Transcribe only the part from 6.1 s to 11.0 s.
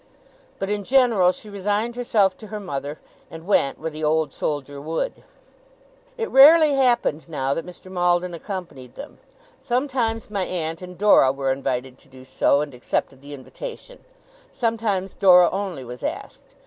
It rarely happened now that Mr. Maldon accompanied them. Sometimes my aunt and